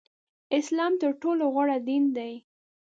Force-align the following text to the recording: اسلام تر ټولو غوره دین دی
اسلام 0.59 0.93
تر 1.01 1.11
ټولو 1.21 1.43
غوره 1.53 1.77
دین 1.87 2.03
دی 2.17 2.33